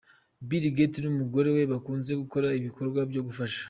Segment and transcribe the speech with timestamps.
[0.47, 3.59] Bill Gates n'umugore we bakunze gukora ibikorwa byo gufasha.